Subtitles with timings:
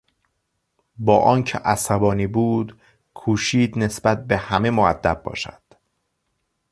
[0.97, 2.81] با آنکه عصبانی بود
[3.13, 5.61] کوشید نسبت به همه مودب باشد.